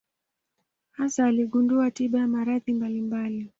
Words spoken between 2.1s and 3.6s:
ya maradhi mbalimbali.